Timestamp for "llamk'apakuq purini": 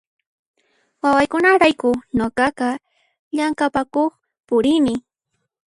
3.35-4.93